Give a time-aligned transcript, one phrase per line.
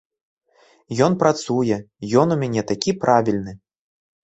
[1.07, 1.77] Ён працуе,
[2.23, 3.57] ён у мяне такі правільны.